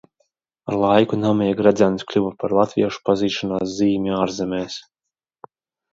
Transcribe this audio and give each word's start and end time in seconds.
Ar 0.71 0.77
laiku 0.83 1.19
Nameja 1.25 1.57
gredzens 1.59 2.07
kļuva 2.13 2.31
par 2.45 2.57
latviešu 2.61 3.05
pazīšanās 3.11 3.77
zīmi 3.83 4.15
ārzemēs. 4.25 4.83